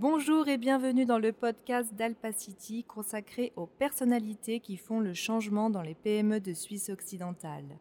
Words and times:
Bonjour 0.00 0.48
et 0.48 0.56
bienvenue 0.56 1.04
dans 1.04 1.18
le 1.18 1.30
podcast 1.30 1.94
d'Alpacity 1.94 2.84
consacré 2.84 3.52
aux 3.56 3.66
personnalités 3.66 4.58
qui 4.58 4.78
font 4.78 4.98
le 4.98 5.12
changement 5.12 5.68
dans 5.68 5.82
les 5.82 5.94
PME 5.94 6.40
de 6.40 6.54
Suisse 6.54 6.88
occidentale. 6.88 7.78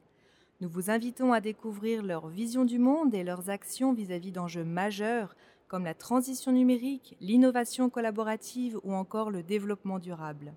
Nous 0.59 0.67
vous 0.67 0.89
invitons 0.91 1.31
à 1.31 1.39
découvrir 1.39 2.03
leur 2.03 2.27
vision 2.27 2.65
du 2.65 2.77
monde 2.77 3.15
et 3.15 3.23
leurs 3.23 3.49
actions 3.49 3.93
vis-à-vis 3.93 4.33
d'enjeux 4.33 4.65
majeurs 4.65 5.33
comme 5.69 5.85
la 5.85 5.93
transition 5.93 6.51
numérique, 6.51 7.15
l'innovation 7.21 7.89
collaborative 7.89 8.77
ou 8.83 8.93
encore 8.93 9.31
le 9.31 9.41
développement 9.41 9.97
durable. 9.97 10.53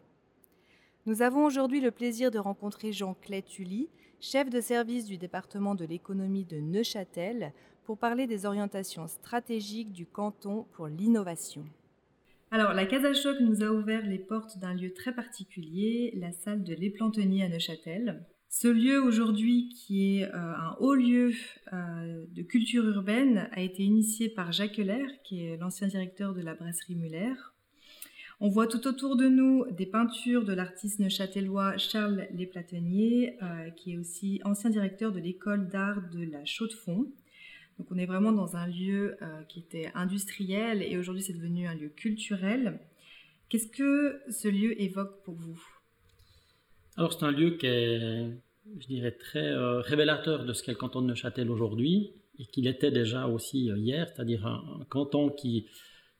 Nous 1.06 1.22
avons 1.22 1.44
aujourd'hui 1.44 1.80
le 1.80 1.92
plaisir 1.92 2.32
de 2.32 2.40
rencontrer 2.40 2.92
Jean 2.92 3.14
Clay 3.14 3.42
Tully, 3.42 3.88
chef 4.18 4.50
de 4.50 4.60
service 4.60 5.04
du 5.04 5.16
département 5.16 5.76
de 5.76 5.84
l'économie 5.84 6.44
de 6.44 6.58
Neuchâtel, 6.58 7.52
pour 7.84 7.98
parler 7.98 8.26
des 8.26 8.46
orientations 8.46 9.06
stratégiques 9.08 9.92
du 9.92 10.06
canton 10.06 10.66
pour 10.72 10.86
l'innovation. 10.86 11.64
Alors, 12.50 12.74
la 12.74 12.84
Casa 12.84 13.14
Choc 13.14 13.40
nous 13.40 13.62
a 13.62 13.70
ouvert 13.70 14.06
les 14.06 14.18
portes 14.18 14.58
d'un 14.58 14.74
lieu 14.74 14.92
très 14.92 15.14
particulier, 15.14 16.12
la 16.16 16.32
salle 16.32 16.62
de 16.62 16.74
l'Éplantenier 16.74 17.44
à 17.44 17.48
Neuchâtel. 17.48 18.26
Ce 18.50 18.68
lieu 18.68 19.02
aujourd'hui, 19.02 19.70
qui 19.70 20.18
est 20.18 20.24
euh, 20.24 20.34
un 20.34 20.76
haut 20.78 20.94
lieu 20.94 21.32
euh, 21.72 22.26
de 22.28 22.42
culture 22.42 22.84
urbaine, 22.84 23.48
a 23.52 23.62
été 23.62 23.82
initié 23.82 24.28
par 24.28 24.52
Jacques 24.52 24.78
Heller, 24.78 25.06
qui 25.24 25.46
est 25.46 25.56
l'ancien 25.56 25.88
directeur 25.88 26.34
de 26.34 26.42
la 26.42 26.54
brasserie 26.54 26.94
Muller. 26.94 27.32
On 28.40 28.50
voit 28.50 28.66
tout 28.66 28.86
autour 28.86 29.16
de 29.16 29.28
nous 29.28 29.64
des 29.70 29.86
peintures 29.86 30.44
de 30.44 30.52
l'artiste 30.52 30.98
neuchâtelois 30.98 31.78
Charles 31.78 32.26
Lesplatenier, 32.34 33.38
euh, 33.40 33.70
qui 33.70 33.94
est 33.94 33.96
aussi 33.96 34.42
ancien 34.44 34.68
directeur 34.68 35.12
de 35.12 35.20
l'école 35.20 35.68
d'art 35.68 36.02
de 36.10 36.22
la 36.30 36.44
Chaux-de-Fonds. 36.44 37.06
Donc 37.78 37.88
on 37.90 37.98
est 37.98 38.06
vraiment 38.06 38.32
dans 38.32 38.56
un 38.56 38.66
lieu 38.66 39.16
euh, 39.22 39.42
qui 39.48 39.60
était 39.60 39.90
industriel 39.94 40.82
et 40.82 40.96
aujourd'hui 40.98 41.22
c'est 41.22 41.32
devenu 41.32 41.66
un 41.66 41.74
lieu 41.74 41.88
culturel. 41.88 42.78
Qu'est-ce 43.48 43.68
que 43.68 44.20
ce 44.30 44.48
lieu 44.48 44.80
évoque 44.80 45.22
pour 45.24 45.34
vous? 45.34 45.60
Alors 46.96 47.12
c'est 47.12 47.24
un 47.24 47.32
lieu 47.32 47.56
qui 47.56 47.66
est, 47.66 48.30
je 48.78 48.86
dirais, 48.86 49.12
très 49.12 49.50
euh, 49.50 49.80
révélateur 49.80 50.44
de 50.44 50.52
ce 50.52 50.62
qu'est 50.62 50.72
le 50.72 50.78
canton 50.78 51.02
de 51.02 51.06
Neuchâtel 51.08 51.50
aujourd'hui 51.50 52.12
et 52.38 52.46
qu'il 52.46 52.66
était 52.66 52.90
déjà 52.90 53.26
aussi 53.26 53.70
euh, 53.70 53.78
hier, 53.78 54.08
c'est-à-dire 54.08 54.46
un, 54.46 54.84
canton 54.88 55.30
qui 55.30 55.66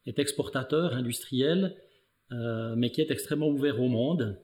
est 0.06 0.18
exportateur, 0.18 0.94
industriel, 0.94 1.76
mais 2.76 2.90
qui 2.90 3.02
est 3.02 3.10
extrêmement 3.10 3.48
ouvert 3.48 3.78
au 3.78 3.88
monde. 3.88 4.40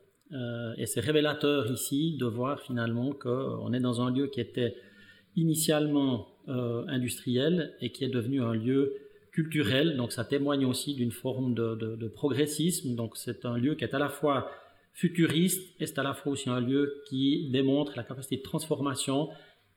et 0.77 0.85
c'est 0.85 1.01
révélateur 1.01 1.73
ici 1.73 2.19
de 2.19 2.27
voir 2.27 2.61
finalement 2.61 3.13
qu'on 3.13 3.73
est 3.73 3.81
dans 3.81 4.03
un 4.03 4.11
lieu 4.11 4.27
qui 4.27 4.41
était 4.41 4.77
initialement 5.37 6.29
euh, 6.49 6.85
industriel 6.89 7.75
et 7.81 7.91
qui 7.91 8.05
est 8.05 8.09
devenu 8.09 8.43
un 8.43 8.55
lieu 8.55 8.95
culturel. 9.33 9.97
Donc 9.97 10.13
ça 10.13 10.25
témoigne 10.25 10.65
aussi 10.65 10.95
d'une 10.95 11.13
forme 11.13 11.55
de, 11.55 12.09
progressisme. 12.09 12.95
Donc 12.95 13.17
c'est 13.17 13.45
un 13.45 13.57
lieu 13.57 13.75
qui 13.75 13.85
est 13.85 13.95
à 13.95 13.99
la 13.99 14.09
fois 14.09 14.51
futuriste 14.95 15.63
et 15.81 15.87
c'est 15.87 15.99
à 15.99 16.03
la 16.03 16.15
fois 16.15 16.33
aussi 16.33 16.49
un 16.49 16.61
lieu 16.61 17.03
qui 17.09 17.49
démontre 17.51 17.93
la 17.97 18.03
capacité 18.03 18.39
de 18.39 18.43
transformation 18.43 19.29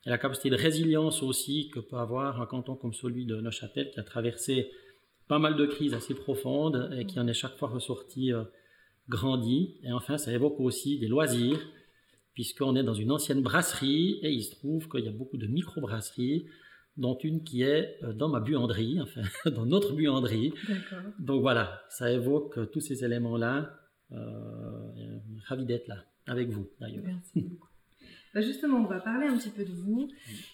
et 0.05 0.09
la 0.09 0.17
capacité 0.17 0.49
de 0.49 0.55
résilience 0.55 1.21
aussi 1.21 1.69
que 1.69 1.79
peut 1.79 1.97
avoir 1.97 2.41
un 2.41 2.45
canton 2.45 2.75
comme 2.75 2.93
celui 2.93 3.25
de 3.25 3.39
Neuchâtel 3.39 3.91
qui 3.91 3.99
a 3.99 4.03
traversé 4.03 4.71
pas 5.27 5.37
mal 5.39 5.55
de 5.55 5.65
crises 5.65 5.93
assez 5.93 6.15
profondes 6.15 6.89
et 6.97 7.05
qui 7.05 7.19
en 7.19 7.27
est 7.27 7.33
chaque 7.33 7.57
fois 7.57 7.67
ressorti 7.69 8.33
euh, 8.33 8.43
grandi. 9.09 9.75
Et 9.83 9.91
enfin, 9.91 10.17
ça 10.17 10.31
évoque 10.31 10.59
aussi 10.59 10.97
des 10.97 11.07
loisirs 11.07 11.59
puisqu'on 12.33 12.75
est 12.75 12.83
dans 12.83 12.93
une 12.93 13.11
ancienne 13.11 13.41
brasserie 13.41 14.19
et 14.21 14.31
il 14.31 14.43
se 14.43 14.55
trouve 14.55 14.87
qu'il 14.89 15.05
y 15.05 15.07
a 15.07 15.11
beaucoup 15.11 15.37
de 15.37 15.47
micro-brasseries, 15.47 16.45
dont 16.97 17.17
une 17.23 17.43
qui 17.43 17.63
est 17.63 17.97
euh, 18.03 18.13
dans 18.13 18.29
ma 18.29 18.39
buanderie, 18.39 18.99
enfin 19.01 19.21
dans 19.51 19.65
notre 19.65 19.93
buanderie. 19.93 20.53
Donc 21.19 21.41
voilà, 21.41 21.81
ça 21.89 22.11
évoque 22.11 22.71
tous 22.71 22.81
ces 22.81 23.03
éléments-là. 23.03 23.77
Euh, 24.11 25.19
ravi 25.47 25.65
d'être 25.65 25.87
là 25.87 26.03
avec 26.27 26.49
vous 26.49 26.67
d'ailleurs. 26.79 27.03
Merci 27.05 27.41
beaucoup. 27.41 27.67
Bah, 28.33 28.39
justement, 28.39 28.77
on 28.77 28.85
va 28.85 29.01
parler 29.01 29.27
un 29.27 29.37
petit 29.37 29.49
peu 29.49 29.65
de 29.65 29.73
vous 29.73 30.09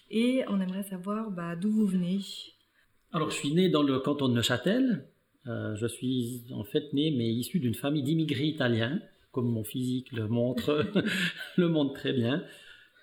et 0.10 0.44
on 0.48 0.60
aimerait 0.60 0.82
savoir 0.82 1.30
bah, 1.30 1.56
d'où 1.56 1.72
vous 1.72 1.86
venez. 1.86 2.22
Alors, 3.12 3.30
je 3.30 3.36
suis 3.36 3.54
né 3.54 3.70
dans 3.70 3.84
le 3.84 4.00
canton 4.00 4.30
de 4.30 4.34
Neuchâtel. 4.34 5.06
Euh, 5.46 5.76
je 5.76 5.86
suis 5.86 6.46
en 6.52 6.64
fait 6.64 6.92
né, 6.94 7.12
mais 7.12 7.32
issu 7.32 7.60
d'une 7.60 7.76
famille 7.76 8.02
d'immigrés 8.02 8.48
italiens 8.48 9.00
comme 9.38 9.52
mon 9.52 9.64
physique 9.64 10.14
le 10.14 10.28
montre, 10.28 10.84
le 11.58 11.70
montre 11.70 11.94
très 11.94 12.12
bien. 12.12 12.44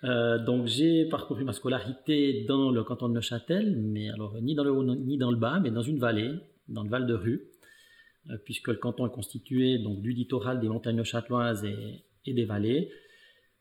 Euh, 0.02 0.36
donc 0.36 0.66
j'ai 0.66 1.04
parcouru 1.04 1.44
ma 1.44 1.52
scolarité 1.52 2.44
dans 2.48 2.72
le 2.72 2.82
canton 2.82 3.08
de 3.08 3.14
Neuchâtel, 3.14 3.76
mais 3.76 4.10
alors 4.10 4.42
ni 4.42 4.56
dans 4.56 4.64
le 4.64 4.72
haut 4.72 4.82
ni 4.82 5.16
dans 5.16 5.30
le 5.30 5.36
bas, 5.36 5.60
mais 5.62 5.70
dans 5.70 5.82
une 5.82 6.00
vallée, 6.00 6.32
dans 6.66 6.82
le 6.82 6.90
Val 6.90 7.06
de 7.06 7.14
Rue, 7.14 7.44
euh, 8.30 8.36
puisque 8.44 8.66
le 8.66 8.74
canton 8.74 9.06
est 9.06 9.12
constitué 9.12 9.78
donc 9.78 10.02
du 10.02 10.10
littoral 10.10 10.58
des 10.58 10.68
montagnes 10.68 10.96
neuchâteloises 10.96 11.64
et, 11.64 12.02
et 12.26 12.34
des 12.34 12.44
vallées. 12.44 12.90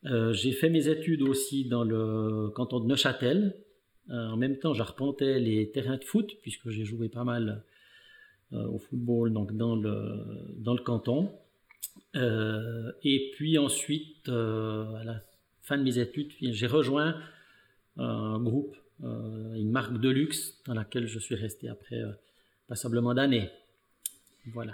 Euh, 0.05 0.33
j'ai 0.33 0.51
fait 0.51 0.71
mes 0.71 0.87
études 0.87 1.21
aussi 1.21 1.65
dans 1.65 1.83
le 1.83 2.49
canton 2.55 2.79
de 2.79 2.87
Neuchâtel. 2.87 3.55
en 4.09 4.35
même 4.35 4.57
temps, 4.57 4.73
j'arpentais 4.73 5.37
les 5.37 5.69
terrains 5.69 5.97
de 5.97 6.03
foot, 6.03 6.27
puisque 6.41 6.69
j'ai 6.69 6.85
joué 6.85 7.07
pas 7.07 7.23
mal 7.23 7.63
au 8.51 8.79
football 8.79 9.31
donc 9.31 9.55
dans 9.55 9.75
le, 9.75 9.97
dans 10.57 10.73
le 10.73 10.83
canton. 10.83 11.31
Euh, 12.15 12.91
et 13.03 13.31
puis 13.33 13.57
ensuite, 13.57 14.29
euh, 14.29 14.93
à 14.95 15.03
la 15.03 15.21
fin 15.61 15.77
de 15.77 15.83
mes 15.83 15.97
études, 15.97 16.31
j'ai 16.39 16.67
rejoint 16.67 17.15
un 17.97 18.39
groupe, 18.39 18.75
euh, 19.03 19.53
une 19.55 19.71
marque 19.71 19.99
de 19.99 20.09
luxe 20.09 20.59
dans 20.65 20.73
laquelle 20.73 21.07
je 21.07 21.19
suis 21.19 21.35
resté 21.35 21.69
après 21.69 22.01
passablement 22.67 23.13
d'années. 23.13 23.49
Voilà. 24.53 24.73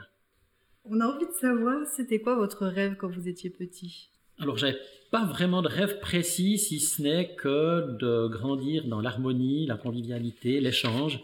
On 0.85 0.99
a 0.99 1.05
envie 1.05 1.27
de 1.27 1.33
savoir, 1.33 1.85
c'était 1.87 2.19
quoi 2.19 2.35
votre 2.35 2.65
rêve 2.65 2.95
quand 2.95 3.09
vous 3.09 3.27
étiez 3.27 3.49
petit? 3.49 4.09
Alors, 4.39 4.57
j'avais 4.57 4.77
pas 5.11 5.25
vraiment 5.25 5.61
de 5.61 5.67
rêve 5.67 5.99
précis, 5.99 6.57
si 6.57 6.79
ce 6.79 7.01
n'est 7.01 7.35
que 7.35 7.97
de 7.97 8.27
grandir 8.27 8.87
dans 8.87 9.01
l'harmonie, 9.01 9.65
la 9.65 9.75
convivialité, 9.75 10.61
l'échange. 10.61 11.19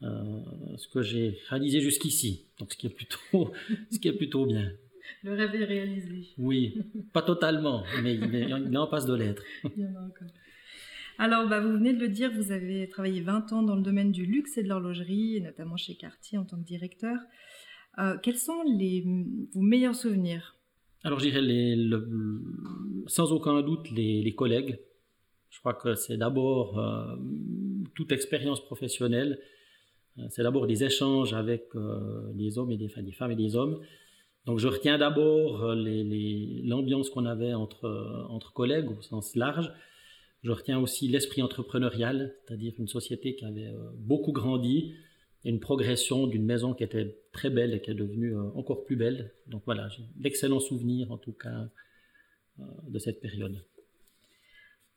ce 0.00 0.88
que 0.88 1.02
j'ai 1.02 1.38
réalisé 1.48 1.80
jusqu'ici, 1.80 2.46
donc 2.58 2.72
ce 2.72 2.78
qui 2.78 2.86
est 2.86 2.90
plutôt, 2.90 3.52
ce 3.90 3.98
qui 3.98 4.08
est 4.08 4.12
plutôt 4.12 4.46
bien. 4.46 4.72
Le 5.22 5.34
rêve 5.34 5.54
est 5.54 5.64
réalisé. 5.64 6.28
Oui, 6.38 6.74
pas 7.12 7.22
totalement, 7.22 7.84
mais 8.02 8.14
il 8.14 8.34
est, 8.34 8.76
en 8.76 8.86
passe 8.86 9.06
de 9.06 9.14
l'être. 9.14 9.42
il 9.76 9.82
y 9.82 9.86
en 9.86 9.94
a 9.96 10.04
encore. 10.04 10.28
Alors, 11.18 11.48
bah, 11.48 11.60
vous 11.60 11.72
venez 11.72 11.92
de 11.92 12.00
le 12.00 12.08
dire, 12.08 12.32
vous 12.32 12.50
avez 12.50 12.88
travaillé 12.88 13.20
20 13.20 13.52
ans 13.52 13.62
dans 13.62 13.76
le 13.76 13.82
domaine 13.82 14.10
du 14.10 14.26
luxe 14.26 14.58
et 14.58 14.62
de 14.64 14.68
l'horlogerie, 14.68 15.40
notamment 15.40 15.76
chez 15.76 15.94
Cartier 15.94 16.38
en 16.38 16.44
tant 16.44 16.56
que 16.56 16.64
directeur. 16.64 17.18
Euh, 17.98 18.16
quels 18.18 18.38
sont 18.38 18.62
les, 18.66 19.04
vos 19.52 19.60
meilleurs 19.60 19.94
souvenirs? 19.94 20.56
Alors, 21.04 21.20
je 21.20 21.30
dirais 21.30 21.76
sans 23.06 23.32
aucun 23.32 23.62
doute 23.62 23.90
les, 23.90 24.34
collègues. 24.34 24.80
Je 25.50 25.60
crois 25.60 25.74
que 25.74 25.94
c'est 25.94 26.16
d'abord 26.16 26.80
euh, 26.80 27.14
toute 27.94 28.10
expérience 28.10 28.64
professionnelle. 28.64 29.38
Euh, 30.18 30.22
c'est 30.30 30.42
d'abord 30.42 30.66
des 30.66 30.82
échanges 30.82 31.32
avec 31.32 31.68
des 32.34 32.58
hommes 32.58 32.72
et 32.72 32.76
des 32.76 32.88
femmes 32.88 33.30
et 33.30 33.36
des 33.36 33.54
hommes. 33.54 33.78
Donc 34.46 34.58
je 34.58 34.68
retiens 34.68 34.98
d'abord 34.98 35.64
euh, 35.64 35.74
l'ambiance 36.64 37.08
qu'on 37.08 37.24
avait 37.24 37.54
entre, 37.54 37.86
euh, 37.86 38.24
entre 38.28 38.52
collègues 38.52 38.90
au 38.90 39.00
sens 39.00 39.36
large. 39.36 39.72
Je 40.42 40.50
retiens 40.50 40.78
aussi 40.78 41.08
l'esprit 41.08 41.42
entrepreneurial, 41.42 42.34
c'est-à-dire 42.44 42.74
une 42.78 42.88
société 42.88 43.34
qui 43.34 43.46
avait 43.46 43.68
euh, 43.68 43.90
beaucoup 43.96 44.32
grandi 44.32 44.94
et 45.44 45.50
une 45.50 45.60
progression 45.60 46.26
d'une 46.26 46.44
maison 46.44 46.74
qui 46.74 46.84
était 46.84 47.18
très 47.32 47.48
belle 47.48 47.72
et 47.72 47.80
qui 47.80 47.90
est 47.90 47.94
devenue 47.94 48.36
encore 48.54 48.84
plus 48.84 48.96
belle. 48.96 49.32
Donc 49.46 49.62
voilà, 49.64 49.88
j'ai 49.88 50.02
d'excellents 50.16 50.60
souvenirs 50.60 51.10
en 51.10 51.18
tout 51.18 51.34
cas 51.34 51.68
de 52.88 52.98
cette 52.98 53.20
période. 53.20 53.62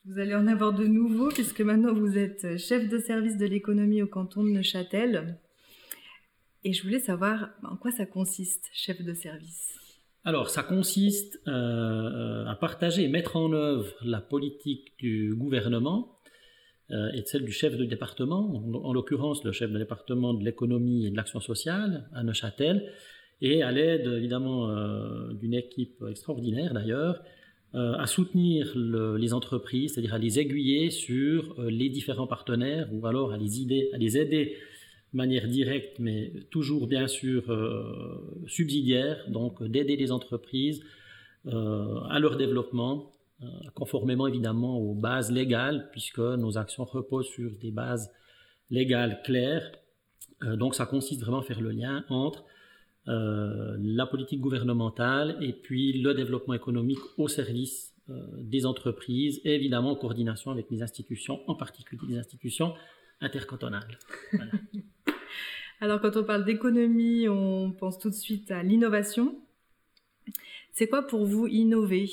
Vous 0.06 0.20
allez 0.20 0.36
en 0.36 0.48
avoir 0.48 0.72
de 0.72 0.86
nouveaux 0.86 1.28
puisque 1.28 1.60
maintenant 1.60 1.94
vous 1.94 2.18
êtes 2.18 2.58
chef 2.58 2.88
de 2.88 2.98
service 2.98 3.36
de 3.36 3.46
l'économie 3.46 4.02
au 4.02 4.08
canton 4.08 4.42
de 4.42 4.52
Neuchâtel. 4.52 5.38
Et 6.68 6.74
je 6.74 6.84
voulais 6.84 7.00
savoir 7.00 7.52
en 7.64 7.78
quoi 7.78 7.92
ça 7.92 8.06
consiste, 8.06 8.70
chef 8.74 9.02
de 9.02 9.14
service? 9.14 9.80
Alors, 10.26 10.50
ça 10.50 10.64
consiste 10.64 11.40
euh, 11.48 12.46
à 12.46 12.58
partager 12.60 13.04
et 13.04 13.08
mettre 13.08 13.38
en 13.38 13.54
œuvre 13.54 13.96
la 14.04 14.20
politique 14.20 14.92
du 15.00 15.34
gouvernement 15.34 16.20
euh, 16.92 17.10
et 17.14 17.24
celle 17.26 17.46
du 17.46 17.54
chef 17.54 17.78
de 17.78 17.86
département, 17.86 18.54
en, 18.84 18.92
l'occurrence 18.92 19.46
le 19.46 19.54
chef 19.54 19.72
de 19.72 19.78
département 19.78 20.34
de 20.34 20.44
l'économie 20.44 21.06
et 21.06 21.10
de 21.10 21.16
l'action 21.16 21.40
sociale 21.40 22.10
à 22.14 22.24
Neuchâtel, 22.24 22.92
et 23.40 23.64
à 23.64 23.72
l'aide 23.72 24.06
évidemment 24.06 24.70
euh, 24.70 25.32
d'une 25.36 25.54
équipe 25.54 26.04
extraordinaire 26.10 26.74
d'ailleurs, 26.74 27.24
à 27.74 28.08
soutenir 28.08 28.76
les 28.76 29.34
entreprises, 29.34 29.94
c'est-à-dire 29.94 30.16
à 30.16 30.18
les 30.18 30.40
aiguiller 30.40 30.90
sur 30.90 31.62
les 31.62 31.90
différents 31.90 32.26
partenaires 32.26 32.88
ou 32.92 33.06
alors 33.06 33.34
à 33.34 33.38
les, 33.38 33.62
aider, 33.62 33.90
à 33.94 33.98
les 33.98 34.18
aider 34.18 34.58
manière 35.14 35.48
directe, 35.48 36.00
mais 36.00 36.32
toujours 36.52 36.88
bien 36.88 37.08
sûr 37.08 37.50
euh, 37.50 38.44
subsidiaire, 38.48 39.18
donc 39.30 39.64
d'aider 39.64 39.96
les 39.96 40.12
entreprises 40.12 40.84
euh, 41.46 42.00
à 42.10 42.20
leur 42.20 42.36
développement, 42.38 43.12
euh, 43.42 43.46
conformément 43.74 44.28
évidemment 44.28 44.78
aux 44.78 44.94
bases 44.94 45.32
légales, 45.32 45.90
puisque 45.92 46.20
nos 46.20 46.58
actions 46.58 46.84
reposent 46.86 47.28
sur 47.28 47.52
des 47.58 47.72
bases 47.72 48.12
légales 48.70 49.22
claires 49.24 49.72
donc 50.42 50.76
ça 50.76 50.86
consiste 50.86 51.22
vraiment 51.22 51.40
à 51.40 51.42
faire 51.42 51.62
le 51.62 51.72
lien 51.72 52.06
entre 52.10 52.46
la 53.08 54.06
politique 54.06 54.40
gouvernementale 54.40 55.38
et 55.42 55.52
puis 55.54 55.94
le 55.94 56.14
développement 56.14 56.54
économique 56.54 57.00
au 57.18 57.28
service 57.28 57.96
des 58.08 58.68
entreprises 58.68 59.42
évidemment 59.46 59.92
en 59.92 59.96
coordination 59.96 60.52
avec 60.52 60.70
les 60.70 60.84
institutions, 60.84 61.40
en 61.50 61.56
particulier 61.56 62.02
les 62.08 62.18
institutions 62.18 62.76
intercantonales. 63.20 63.98
Alors 65.80 66.02
quand 66.02 66.18
on 66.18 66.24
parle 66.24 66.44
d'économie, 66.44 67.28
on 67.30 67.72
pense 67.72 68.00
tout 68.00 68.10
de 68.10 68.16
suite 68.16 68.50
à 68.52 68.64
l'innovation. 68.64 69.36
C'est 70.74 70.88
quoi 70.88 71.04
pour 71.06 71.26
vous 71.26 71.48
innover? 71.48 72.10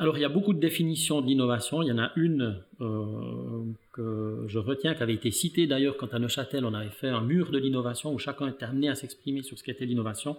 Alors, 0.00 0.16
il 0.16 0.20
y 0.20 0.24
a 0.24 0.28
beaucoup 0.28 0.52
de 0.52 0.60
définitions 0.60 1.20
de 1.20 1.26
l'innovation. 1.26 1.82
Il 1.82 1.88
y 1.88 1.92
en 1.92 1.98
a 1.98 2.12
une 2.14 2.62
euh, 2.80 3.64
que 3.92 4.44
je 4.46 4.60
retiens, 4.60 4.94
qui 4.94 5.02
avait 5.02 5.14
été 5.14 5.32
citée 5.32 5.66
d'ailleurs 5.66 5.96
quand 5.96 6.14
à 6.14 6.20
Neuchâtel, 6.20 6.64
on 6.64 6.72
avait 6.72 6.90
fait 6.90 7.08
un 7.08 7.20
mur 7.20 7.50
de 7.50 7.58
l'innovation 7.58 8.14
où 8.14 8.18
chacun 8.18 8.46
était 8.46 8.64
amené 8.64 8.88
à 8.88 8.94
s'exprimer 8.94 9.42
sur 9.42 9.58
ce 9.58 9.64
qu'était 9.64 9.86
l'innovation. 9.86 10.36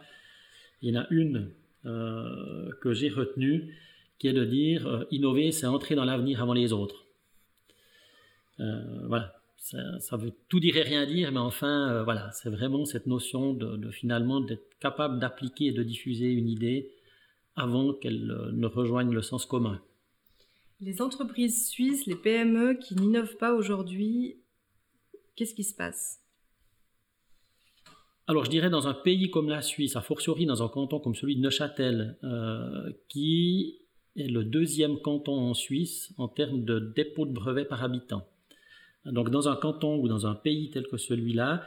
Il 0.81 0.93
y 0.93 0.97
en 0.97 1.01
a 1.01 1.07
une 1.09 1.51
euh, 1.85 2.69
que 2.81 2.93
j'ai 2.93 3.09
retenue, 3.09 3.75
qui 4.17 4.29
est 4.29 4.33
de 4.33 4.45
dire 4.45 4.87
euh, 4.87 5.03
innover, 5.11 5.51
c'est 5.51 5.67
entrer 5.67 5.95
dans 5.95 6.05
l'avenir 6.05 6.41
avant 6.41 6.53
les 6.53 6.71
autres. 6.71 7.05
voilà, 8.57 9.38
ça, 9.59 10.17
veut 10.17 10.33
tout 10.47 10.59
dire 10.59 10.77
et 10.77 10.83
rien 10.83 11.05
dire, 11.05 11.31
mais 11.31 11.39
enfin, 11.39 12.03
voilà, 12.03 12.31
c'est 12.31 12.49
vraiment 12.49 12.85
cette 12.85 13.07
notion 13.07 13.53
de 13.53 13.91
finalement 13.91 14.39
d'être 14.39 14.77
capable 14.79 15.19
d'appliquer 15.19 15.67
et 15.67 15.71
de 15.71 15.83
diffuser 15.83 16.31
une 16.31 16.47
idée 16.47 16.91
avant 17.59 17.93
qu'elles 17.93 18.31
euh, 18.31 18.51
ne 18.53 18.67
rejoignent 18.67 19.13
le 19.13 19.21
sens 19.21 19.45
commun. 19.45 19.81
Les 20.79 21.01
entreprises 21.01 21.67
suisses, 21.67 22.05
les 22.05 22.15
PME 22.15 22.75
qui 22.75 22.95
n'innovent 22.95 23.35
pas 23.35 23.53
aujourd'hui, 23.53 24.37
qu'est-ce 25.35 25.53
qui 25.53 25.65
se 25.65 25.75
passe? 25.75 26.21
Alors 28.27 28.45
je 28.45 28.49
dirais 28.49 28.69
dans 28.69 28.87
un 28.87 28.93
pays 28.93 29.29
comme 29.29 29.49
la 29.49 29.61
Suisse, 29.61 29.95
a 29.95 30.01
fortiori 30.01 30.45
dans 30.45 30.63
un 30.63 30.69
canton 30.69 30.99
comme 30.99 31.15
celui 31.15 31.35
de 31.35 31.41
Neuchâtel, 31.41 32.17
euh, 32.23 32.93
qui 33.09 33.79
est 34.15 34.27
le 34.27 34.45
deuxième 34.45 34.99
canton 34.99 35.33
en 35.33 35.53
Suisse 35.53 36.13
en 36.17 36.27
termes 36.29 36.63
de 36.63 36.79
dépôt 36.79 37.25
de 37.25 37.33
brevets 37.33 37.67
par 37.67 37.83
habitant. 37.83 38.25
Donc 39.05 39.29
dans 39.29 39.47
un 39.47 39.55
canton 39.55 39.97
ou 39.97 40.07
dans 40.07 40.27
un 40.27 40.35
pays 40.35 40.69
tel 40.71 40.87
que 40.87 40.97
celui-là, 40.97 41.63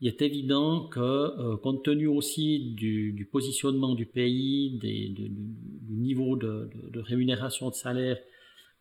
il 0.00 0.08
est 0.08 0.20
évident 0.20 0.88
que, 0.88 1.00
euh, 1.00 1.56
compte 1.56 1.84
tenu 1.84 2.06
aussi 2.06 2.74
du, 2.74 3.28
positionnement 3.32 3.94
du 3.94 4.06
pays, 4.06 4.78
du 4.78 5.96
niveau 5.96 6.36
de, 6.36 6.70
rémunération 7.00 7.70
de 7.70 7.74
salaire 7.74 8.18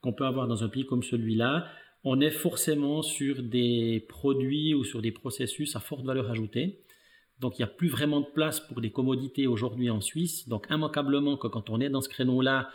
qu'on 0.01 0.13
peut 0.13 0.25
avoir 0.25 0.47
dans 0.47 0.63
un 0.63 0.69
pays 0.69 0.85
comme 0.85 1.03
celui-là, 1.03 1.67
on 2.03 2.21
est 2.21 2.31
forcément 2.31 3.01
sur 3.01 3.41
des 3.41 4.05
produits 4.07 4.75
ou 4.75 4.83
sur 4.83 5.01
des 5.01 5.11
processus 5.11 5.75
à 5.75 5.79
forte 5.79 6.05
valeur 6.05 6.29
ajoutée. 6.29 6.81
Donc 7.39 7.57
il 7.57 7.61
n'y 7.61 7.69
a 7.69 7.73
plus 7.73 7.89
vraiment 7.89 8.21
de 8.21 8.27
place 8.33 8.59
pour 8.59 8.79
des 8.81 8.91
commodités 8.91 9.47
aujourd'hui 9.47 9.89
en 9.89 10.01
Suisse. 10.01 10.47
Donc 10.47 10.67
immanquablement 10.69 11.37
que 11.37 11.47
quand 11.47 11.69
on 11.69 11.81
est 11.81 11.89
dans 11.89 12.01
ce 12.01 12.09
créneau-là 12.09 12.69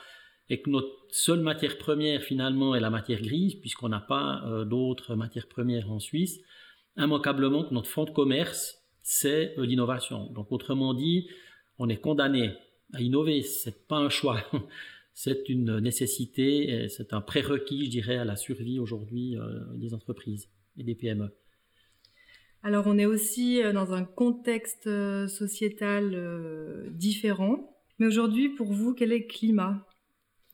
et 0.50 0.60
que 0.60 0.68
notre 0.68 1.06
seule 1.10 1.40
matière 1.40 1.78
première 1.78 2.22
finalement 2.22 2.74
est 2.74 2.80
la 2.80 2.90
matière 2.90 3.22
grise, 3.22 3.54
puisqu'on 3.54 3.88
n'a 3.88 4.00
pas 4.00 4.42
euh, 4.44 4.64
d'autres 4.64 5.14
matières 5.14 5.46
premières 5.46 5.90
en 5.90 6.00
Suisse, 6.00 6.40
immanquablement 6.96 7.64
que 7.64 7.72
notre 7.72 7.88
fond 7.88 8.04
de 8.04 8.10
commerce, 8.10 8.82
c'est 9.00 9.56
euh, 9.58 9.64
l'innovation. 9.64 10.26
Donc, 10.32 10.50
autrement 10.50 10.92
dit, 10.92 11.28
on 11.78 11.88
est 11.88 12.00
condamné 12.00 12.52
à 12.92 13.00
innover. 13.00 13.42
C'est 13.42 13.86
pas 13.86 13.98
un 13.98 14.10
choix. 14.10 14.42
c'est 15.14 15.48
une 15.48 15.78
nécessité, 15.78 16.88
c'est 16.88 17.12
un 17.12 17.20
prérequis, 17.20 17.86
je 17.86 17.90
dirais, 17.90 18.16
à 18.16 18.24
la 18.24 18.34
survie 18.34 18.80
aujourd'hui 18.80 19.36
euh, 19.36 19.60
des 19.76 19.94
entreprises 19.94 20.48
et 20.76 20.82
des 20.82 20.96
PME. 20.96 21.32
Alors, 22.64 22.88
on 22.88 22.98
est 22.98 23.06
aussi 23.06 23.62
dans 23.72 23.94
un 23.94 24.04
contexte 24.04 24.84
sociétal 25.28 26.90
différent. 26.90 27.74
Mais 27.98 28.06
aujourd'hui, 28.06 28.50
pour 28.50 28.70
vous, 28.70 28.92
quel 28.92 29.12
est 29.12 29.20
le 29.20 29.26
climat? 29.26 29.86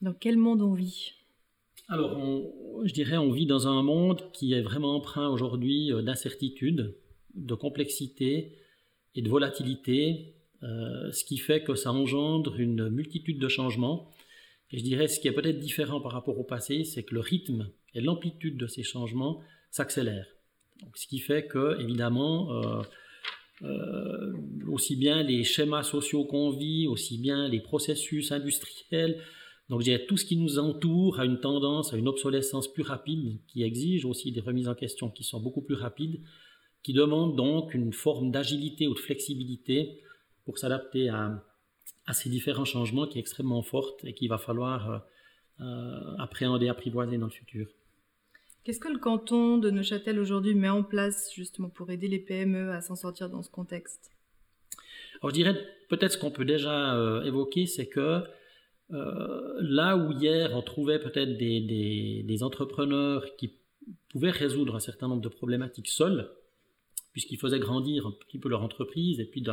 Dans 0.01 0.13
quel 0.13 0.37
monde 0.37 0.61
on 0.61 0.73
vit? 0.73 1.13
Alors, 1.89 2.19
je 2.83 2.93
dirais, 2.93 3.17
on 3.17 3.31
vit 3.31 3.45
dans 3.45 3.67
un 3.67 3.81
monde 3.81 4.31
qui 4.33 4.53
est 4.53 4.61
vraiment 4.61 4.95
empreint 4.95 5.29
aujourd'hui 5.29 5.91
euh, 5.91 6.01
d'incertitude, 6.01 6.95
de 7.33 7.53
complexité 7.55 8.57
et 9.15 9.21
de 9.21 9.29
volatilité, 9.29 10.35
euh, 10.63 11.11
ce 11.11 11.23
qui 11.23 11.37
fait 11.37 11.63
que 11.63 11.75
ça 11.75 11.91
engendre 11.91 12.59
une 12.59 12.89
multitude 12.89 13.39
de 13.39 13.47
changements. 13.47 14.11
Et 14.71 14.79
je 14.79 14.83
dirais, 14.83 15.07
ce 15.07 15.19
qui 15.19 15.27
est 15.27 15.31
peut-être 15.31 15.59
différent 15.59 16.01
par 16.01 16.11
rapport 16.11 16.37
au 16.37 16.43
passé, 16.43 16.83
c'est 16.83 17.03
que 17.03 17.15
le 17.15 17.21
rythme 17.21 17.69
et 17.93 18.01
l'amplitude 18.01 18.57
de 18.57 18.67
ces 18.67 18.83
changements 18.83 19.41
s'accélèrent. 19.71 20.27
ce 20.93 21.07
qui 21.07 21.19
fait 21.19 21.47
que, 21.47 21.79
évidemment, 21.81 22.83
euh, 23.63 24.33
aussi 24.67 24.95
bien 24.95 25.23
les 25.23 25.43
schémas 25.43 25.83
sociaux 25.83 26.25
qu'on 26.25 26.51
vit, 26.51 26.87
aussi 26.87 27.17
bien 27.17 27.47
les 27.47 27.59
processus 27.59 28.31
industriels, 28.31 29.19
donc, 29.69 29.81
je 29.81 29.97
tout 30.05 30.15
ce 30.15 30.23
qui 30.23 30.37
nous 30.37 30.59
entoure 30.59 31.19
a 31.19 31.25
une 31.25 31.41
tendance 31.41 31.93
à 31.93 31.97
une 31.97 32.07
obsolescence 32.07 32.71
plus 32.71 32.83
rapide 32.83 33.37
qui 33.47 33.63
exige 33.63 34.05
aussi 34.05 34.31
des 34.31 34.39
remises 34.39 34.69
en 34.69 34.75
question 34.75 35.09
qui 35.09 35.23
sont 35.23 35.41
beaucoup 35.41 35.61
plus 35.61 35.75
rapides, 35.75 36.21
qui 36.83 36.93
demandent 36.93 37.35
donc 37.35 37.73
une 37.73 37.91
forme 37.91 38.31
d'agilité 38.31 38.87
ou 38.87 38.93
de 38.93 38.99
flexibilité 38.99 40.01
pour 40.45 40.57
s'adapter 40.57 41.09
à, 41.09 41.43
ces 42.13 42.29
différents 42.29 42.63
changements 42.63 43.05
qui 43.05 43.17
est 43.17 43.21
extrêmement 43.21 43.61
forte 43.61 44.05
et 44.05 44.13
qu'il 44.13 44.29
va 44.29 44.37
falloir 44.37 44.89
euh, 44.89 44.99
euh, 45.59 46.15
appréhender, 46.17 46.69
apprivoiser 46.69 47.17
dans 47.17 47.25
le 47.25 47.31
futur. 47.31 47.67
Qu'est-ce 48.63 48.79
que 48.79 48.87
le 48.87 48.99
canton 48.99 49.57
de 49.57 49.69
Neuchâtel 49.69 50.17
aujourd'hui 50.17 50.55
met 50.55 50.69
en 50.69 50.83
place 50.83 51.33
justement 51.33 51.69
pour 51.69 51.91
aider 51.91 52.07
les 52.07 52.19
PME 52.19 52.71
à 52.71 52.79
s'en 52.79 52.95
sortir 52.95 53.29
dans 53.29 53.43
ce 53.43 53.49
contexte? 53.49 54.11
Alors 55.21 55.31
je 55.31 55.35
dirais 55.35 55.57
peut-être 55.89 56.13
ce 56.13 56.17
qu'on 56.17 56.31
peut 56.31 56.45
déjà 56.45 56.95
euh, 56.95 57.23
évoquer, 57.23 57.65
c'est 57.65 57.87
que 57.87 58.23
là 58.89 59.97
où 59.97 60.11
hier 60.13 60.51
on 60.55 60.61
trouvait 60.61 60.99
peut-être 60.99 61.37
des, 61.37 62.43
entrepreneurs 62.43 63.35
qui 63.37 63.53
pouvaient 64.09 64.31
résoudre 64.31 64.75
un 64.75 64.79
certain 64.79 65.07
nombre 65.07 65.21
de 65.21 65.29
problématiques 65.29 65.89
seuls, 65.89 66.29
puisqu'ils 67.11 67.39
faisaient 67.39 67.59
grandir 67.59 68.07
un 68.07 68.11
petit 68.11 68.39
peu 68.39 68.49
leur 68.49 68.63
entreprise, 68.63 69.19
et 69.19 69.25
puis 69.25 69.43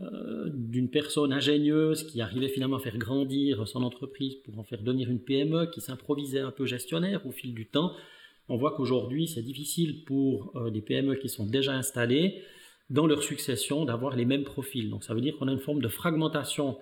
euh, 0.00 0.50
d'une 0.52 0.90
personne 0.90 1.32
ingénieuse 1.32 2.04
qui 2.04 2.20
arrivait 2.20 2.48
finalement 2.48 2.76
à 2.76 2.80
faire 2.80 2.98
grandir 2.98 3.66
son 3.66 3.82
entreprise 3.82 4.34
pour 4.44 4.58
en 4.58 4.64
faire 4.64 4.82
devenir 4.82 5.10
une 5.10 5.20
PME, 5.20 5.66
qui 5.66 5.80
s'improvisait 5.80 6.40
un 6.40 6.50
peu 6.50 6.66
gestionnaire 6.66 7.26
au 7.26 7.32
fil 7.32 7.54
du 7.54 7.66
temps, 7.66 7.94
on 8.48 8.56
voit 8.56 8.72
qu'aujourd'hui 8.72 9.26
c'est 9.26 9.42
difficile 9.42 10.04
pour 10.04 10.52
euh, 10.56 10.70
des 10.70 10.82
PME 10.82 11.14
qui 11.16 11.28
sont 11.28 11.46
déjà 11.46 11.72
installées 11.72 12.42
dans 12.90 13.06
leur 13.06 13.22
succession 13.22 13.84
d'avoir 13.84 14.16
les 14.16 14.26
mêmes 14.26 14.44
profils. 14.44 14.90
Donc 14.90 15.04
ça 15.04 15.14
veut 15.14 15.20
dire 15.20 15.36
qu'on 15.38 15.48
a 15.48 15.52
une 15.52 15.58
forme 15.58 15.80
de 15.80 15.88
fragmentation 15.88 16.76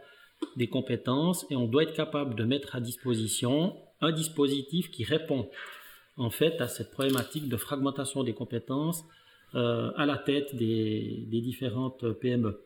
des 0.56 0.68
compétences 0.68 1.46
et 1.50 1.56
on 1.56 1.66
doit 1.66 1.84
être 1.84 1.94
capable 1.94 2.34
de 2.34 2.44
mettre 2.44 2.76
à 2.76 2.80
disposition 2.80 3.76
un 4.00 4.12
dispositif 4.12 4.90
qui 4.90 5.04
répond 5.04 5.48
en 6.16 6.30
fait 6.30 6.60
à 6.60 6.68
cette 6.68 6.90
problématique 6.90 7.48
de 7.48 7.56
fragmentation 7.56 8.22
des 8.22 8.34
compétences 8.34 9.04
euh, 9.54 9.90
à 9.96 10.06
la 10.06 10.16
tête 10.16 10.54
des, 10.56 11.26
différentes 11.30 12.10
PME. 12.20 12.60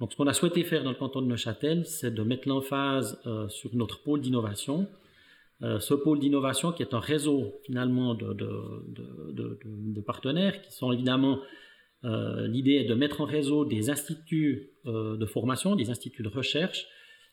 Donc 0.00 0.12
ce 0.12 0.16
qu'on 0.16 0.26
a 0.26 0.32
souhaité 0.32 0.62
faire 0.64 0.84
dans 0.84 0.90
le 0.90 0.96
canton 0.96 1.22
de 1.22 1.26
Neuchâtel, 1.26 1.84
c'est 1.86 2.14
de 2.14 2.22
mettre 2.22 2.48
l'emphase 2.48 3.20
euh, 3.26 3.48
sur 3.48 3.74
notre 3.74 4.02
pôle 4.02 4.20
d'innovation. 4.20 4.86
Euh, 5.62 5.80
ce 5.80 5.94
pôle 5.94 6.20
d'innovation 6.20 6.70
qui 6.70 6.82
est 6.82 6.94
un 6.94 7.00
réseau 7.00 7.54
finalement 7.64 8.14
de, 8.14 8.32
de 8.32 10.00
partenaires 10.00 10.62
qui 10.62 10.72
sont 10.72 10.92
évidemment 10.92 11.40
l'idée 12.04 12.74
est 12.74 12.84
de 12.84 12.94
mettre 12.94 13.22
en 13.22 13.24
réseau 13.24 13.64
des 13.64 13.90
instituts 13.90 14.70
de 14.84 15.26
formation, 15.26 15.74
des 15.74 15.90
instituts 15.90 16.22
de 16.22 16.28
recherche, 16.28 16.86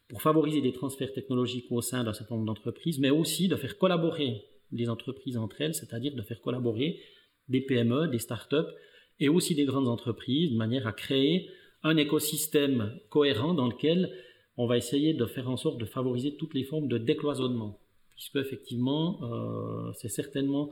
pour 0.08 0.22
favoriser 0.22 0.62
des 0.62 0.72
transferts 0.72 1.14
technologiques 1.14 1.68
au 1.72 1.82
sein 1.82 2.04
d'un 2.04 2.14
certain 2.14 2.36
nombre 2.36 2.48
d'entreprises, 2.48 3.00
mais 3.00 3.10
aussi 3.10 3.48
de 3.48 3.56
faire 3.56 3.78
collaborer 3.78 4.46
les 4.72 4.90
entreprises 4.90 5.38
entre 5.38 5.62
elles, 5.62 5.74
c'est-à-dire 5.74 6.16
de 6.16 6.22
faire 6.22 6.42
collaborer 6.42 7.00
des 7.50 7.62
PME, 7.62 8.08
des 8.08 8.20
start-up 8.20 8.68
et 9.20 9.30
aussi 9.30 9.56
des 9.56 9.66
grandes 9.66 9.88
entreprises 9.88 10.52
de 10.52 10.58
manière 10.58 10.88
à 10.88 10.94
créer 10.94 11.50
un 11.84 11.98
écosystème 11.98 13.00
cohérent 13.10 13.54
dans 13.54 13.68
lequel 13.68 14.12
on 14.58 14.68
va 14.68 14.78
essayer 14.78 15.14
de 15.14 15.26
faire 15.26 15.50
en 15.50 15.58
sorte 15.58 15.80
de 15.80 15.86
favoriser 15.86 16.36
toutes 16.36 16.54
les 16.54 16.64
formes 16.64 16.88
de 16.88 16.98
décloisonnement, 16.98 17.80
puisque 18.16 18.38
effectivement, 18.38 19.20
euh, 19.24 19.92
c'est 19.94 20.10
certainement 20.10 20.72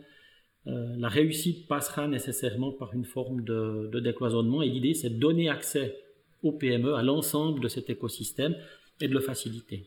euh, 0.68 0.96
la 0.98 1.10
réussite 1.10 1.68
passera 1.68 2.08
nécessairement 2.08 2.72
par 2.72 2.94
une 2.94 3.04
forme 3.04 3.44
de, 3.44 3.90
de 3.92 4.00
décloisonnement, 4.00 4.62
et 4.62 4.70
l'idée 4.70 4.94
c'est 4.94 5.10
de 5.10 5.20
donner 5.20 5.50
accès 5.50 6.00
aux 6.42 6.54
PME 6.54 6.94
à 6.96 7.04
l'ensemble 7.04 7.60
de 7.60 7.68
cet 7.68 7.90
écosystème 7.90 8.56
et 9.03 9.07
de 9.07 9.13
le 9.13 9.19
faciliter. 9.19 9.86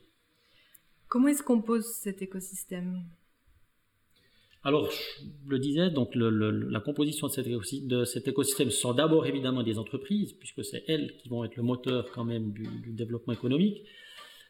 Comment 1.08 1.28
est-ce 1.28 1.42
qu'on 1.42 1.62
pose 1.62 1.86
cet 1.86 2.20
écosystème? 2.20 3.02
Alors, 4.62 4.90
je 4.90 5.48
le 5.48 5.58
disais, 5.58 5.90
donc 5.90 6.10
la 6.14 6.80
composition 6.80 7.28
de 7.28 7.32
cet, 7.32 7.46
de 7.86 8.04
cet, 8.04 8.28
écosystème 8.28 8.70
sont 8.70 8.92
d'abord 8.92 9.24
évidemment 9.26 9.62
des 9.62 9.78
entreprises, 9.78 10.32
puisque 10.32 10.64
c'est 10.64 10.82
elles 10.88 11.16
qui 11.16 11.28
vont 11.28 11.44
être 11.44 11.56
le 11.56 11.62
moteur 11.62 12.10
quand 12.12 12.24
même 12.24 12.52
du, 12.52 12.92
développement 12.92 13.32
économique. 13.32 13.84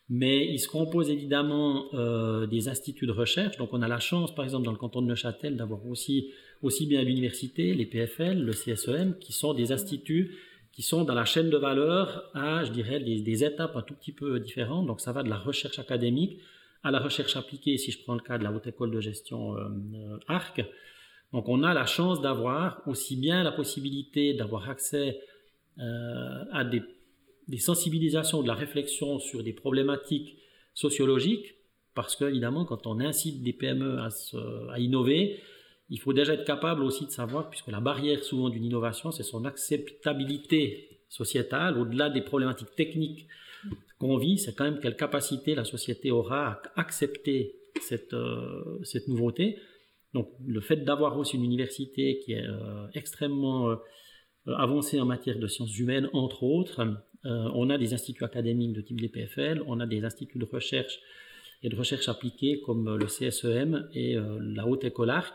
Mais 0.09 0.47
il 0.47 0.59
se 0.59 0.69
compose 0.69 1.11
évidemment 1.11 1.93
euh, 1.93 2.47
des 2.47 2.69
instituts 2.69 3.07
de 3.07 3.13
recherche. 3.13 3.59
Donc 3.59 3.71
on 3.73 3.83
a 3.83 3.89
la 3.89 3.99
chance, 3.99 4.35
par 4.35 4.45
exemple, 4.45 4.65
dans 4.65 4.73
le 4.73 4.79
canton 4.79 5.03
de 5.03 5.09
Neuchâtel, 5.09 5.57
d'avoir 5.57 5.85
aussi, 5.87 6.31
aussi 6.63 6.87
bien 6.87 7.03
l'université, 7.03 7.75
les 7.75 7.87
PFL, 7.87 8.41
le 8.41 8.53
CSEM, 8.53 9.19
qui 9.19 9.33
sont 9.33 9.53
des 9.53 9.71
instituts 9.73 10.35
qui 10.77 10.83
sont 10.83 11.03
dans 11.03 11.15
la 11.15 11.25
chaîne 11.25 11.51
de 11.51 11.57
valeur 11.57 12.31
à, 12.35 12.63
je 12.63 12.71
dirais, 12.71 13.01
des, 13.01 13.45
étapes 13.45 13.75
un 13.75 13.83
tout 13.83 13.95
petit 13.95 14.13
peu 14.13 14.39
différentes. 14.39 14.87
Donc 14.87 15.01
ça 15.01 15.11
va 15.11 15.25
de 15.25 15.29
la 15.29 15.39
recherche 15.39 15.81
académique 15.81 16.39
à 16.85 16.93
la 16.93 17.01
recherche 17.01 17.35
appliquée, 17.35 17.77
si 17.79 17.91
je 17.91 18.01
prends 18.05 18.15
le 18.15 18.21
cas 18.21 18.39
de 18.39 18.45
la 18.45 18.53
Haute 18.53 18.69
École 18.69 18.93
de 18.93 19.01
Gestion 19.01 19.57
euh, 19.57 19.69
euh, 19.95 20.19
ARC. 20.29 20.65
Donc 21.33 21.49
on 21.49 21.65
a 21.65 21.75
la 21.75 21.87
chance 21.87 22.21
d'avoir 22.21 22.83
aussi 22.87 23.17
bien 23.17 23.43
la 23.43 23.51
possibilité 23.51 24.35
d'avoir 24.35 24.71
accès 24.71 25.21
à 25.79 26.65
des 26.65 26.81
des 27.49 27.59
sensibilisations, 27.59 28.43
de 28.43 28.49
la 28.49 28.55
réflexion 28.55 29.19
sur 29.19 29.43
des 29.43 29.53
problématiques 29.53 30.37
sociologiques, 30.75 31.55
parce 31.95 32.17
qu'évidemment, 32.17 32.65
quand 32.65 32.87
on 32.87 33.01
incite 33.01 33.43
des 33.43 33.53
PME 33.53 33.99
à, 33.99 34.79
innover, 34.79 35.41
il 35.89 36.01
faut 36.01 36.13
déjà 36.13 36.35
être 36.35 36.45
capable 36.45 36.83
aussi 36.83 37.07
de 37.07 37.11
savoir, 37.11 37.49
puisque 37.49 37.69
la 37.69 37.81
barrière 37.81 38.25
souvent 38.25 38.49
d'une 38.49 38.65
innovation, 38.65 39.13
c'est 39.13 39.23
son 39.23 39.45
acceptabilité 39.45 41.01
sociétale, 41.09 41.79
au-delà 41.79 42.11
des 42.11 42.23
problématiques 42.23 42.75
techniques 42.75 43.27
qu'on 43.99 44.17
vit, 44.17 44.39
c'est 44.39 44.55
quand 44.55 44.65
même 44.65 44.81
quelle 44.81 44.97
capacité 44.97 45.55
la 45.55 45.65
société 45.65 46.11
aura 46.11 46.49
à 46.49 46.63
accepter 46.81 47.57
cette, 47.81 48.15
euh, 48.15 48.79
cette 48.83 49.09
nouveauté. 49.09 49.59
Donc 50.13 50.29
le 50.45 50.61
fait 50.61 50.77
d'avoir 50.77 51.17
aussi 51.19 51.37
une 51.37 51.45
université 51.45 52.19
qui 52.19 52.33
est 52.33 52.47
euh, 52.47 52.87
extrêmement 52.95 53.71
euh, 53.71 53.77
avancée 54.57 55.01
en 55.01 55.07
matière 55.07 55.39
de 55.39 55.47
sciences 55.47 55.77
humaines, 55.79 56.09
entre 56.13 56.43
autres, 56.43 56.87
on 57.25 57.71
a 57.71 57.79
des 57.79 57.93
instituts 57.93 58.23
académiques 58.23 58.73
de 58.73 58.81
type 58.81 59.01
DPFL, 59.01 59.61
on 59.67 59.81
a 59.81 59.87
des 59.87 60.05
instituts 60.05 60.39
de 60.39 60.45
recherche 60.45 61.01
et 61.65 61.69
de 61.69 61.75
recherche 61.75 62.09
appliquée 62.09 62.61
comme 62.61 62.97
le 62.97 63.07
CSEM 63.07 63.89
et 63.95 64.15
la 64.15 64.65
Haute 64.65 64.85
École 64.85 65.11
Arc, 65.11 65.35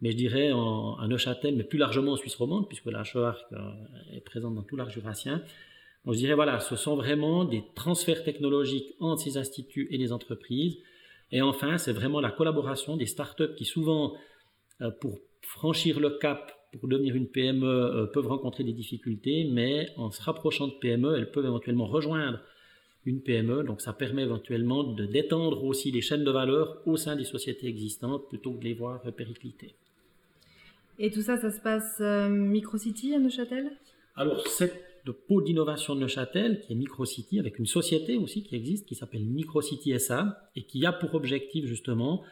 mais 0.00 0.12
je 0.12 0.16
dirais 0.16 0.52
en, 0.52 0.96
à 0.96 1.06
Neuchâtel, 1.08 1.56
mais 1.56 1.64
plus 1.64 1.78
largement 1.78 2.12
en 2.12 2.16
Suisse 2.16 2.34
romande, 2.34 2.68
puisque 2.68 2.86
la 2.86 3.02
HEARC 3.02 3.38
est 4.12 4.20
présente 4.20 4.54
dans 4.54 4.62
tout 4.62 4.76
l'arc 4.76 4.90
jurassien. 4.90 5.42
Donc 6.04 6.14
je 6.14 6.18
dirais, 6.20 6.34
voilà, 6.34 6.60
ce 6.60 6.76
sont 6.76 6.96
vraiment 6.96 7.44
des 7.44 7.62
transferts 7.74 8.24
technologiques 8.24 8.94
entre 9.00 9.22
ces 9.22 9.36
instituts 9.36 9.88
et 9.90 9.98
les 9.98 10.12
entreprises. 10.12 10.78
Et 11.32 11.42
enfin, 11.42 11.78
c'est 11.78 11.92
vraiment 11.92 12.20
la 12.20 12.30
collaboration 12.30 12.96
des 12.96 13.06
startups 13.06 13.54
qui 13.56 13.64
souvent, 13.64 14.14
pour 15.00 15.18
franchir 15.42 16.00
le 16.00 16.10
cap 16.10 16.52
pour 16.78 16.88
devenir 16.88 17.16
une 17.16 17.26
PME 17.26 17.66
euh, 17.66 18.06
peuvent 18.06 18.28
rencontrer 18.28 18.64
des 18.64 18.72
difficultés, 18.72 19.44
mais 19.50 19.88
en 19.96 20.10
se 20.10 20.22
rapprochant 20.22 20.68
de 20.68 20.74
PME, 20.74 21.16
elles 21.16 21.30
peuvent 21.30 21.46
éventuellement 21.46 21.86
rejoindre 21.86 22.40
une 23.04 23.20
PME. 23.22 23.64
Donc 23.64 23.80
ça 23.80 23.92
permet 23.92 24.22
éventuellement 24.22 24.84
de 24.84 25.06
d'étendre 25.06 25.64
aussi 25.64 25.90
les 25.90 26.00
chaînes 26.00 26.24
de 26.24 26.30
valeur 26.30 26.80
au 26.86 26.96
sein 26.96 27.16
des 27.16 27.24
sociétés 27.24 27.66
existantes 27.66 28.28
plutôt 28.28 28.52
que 28.52 28.58
de 28.58 28.64
les 28.64 28.74
voir 28.74 29.00
péricliter. 29.16 29.74
Et 31.02 31.10
tout 31.10 31.22
ça, 31.22 31.38
ça 31.38 31.50
se 31.50 31.62
passe 31.62 31.96
euh, 32.02 32.28
Microcity 32.28 33.14
à 33.14 33.18
Neuchâtel? 33.18 33.70
Alors 34.14 34.46
cette 34.46 35.10
pôle 35.26 35.44
d'innovation 35.44 35.94
de 35.94 36.00
Neuchâtel, 36.00 36.60
qui 36.60 36.74
est 36.74 36.76
Microcity, 36.76 37.38
avec 37.38 37.58
une 37.58 37.64
société 37.64 38.18
aussi 38.18 38.42
qui 38.42 38.54
existe, 38.54 38.86
qui 38.86 38.94
s'appelle 38.94 39.24
Microcity 39.24 39.98
SA, 39.98 40.50
et 40.54 40.64
qui 40.64 40.84
a 40.84 40.92
pour 40.92 41.14
objectif 41.14 41.64
justement 41.64 42.22